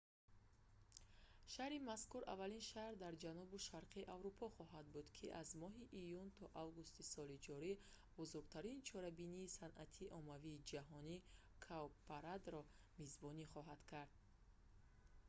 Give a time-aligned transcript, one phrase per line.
[1.53, 6.45] шаҳри мазкур аввалин шаҳр дар ҷанубу шарқи аврупо хоҳад буд ки аз моҳи июн то
[6.65, 7.73] августи соли ҷорӣ
[8.19, 11.07] бузургтарин чорабинии санъати оммавии ҷаҳон–
[11.65, 12.61] «cowparade"‑ро
[13.01, 14.13] мизбонӣ хоҳад кард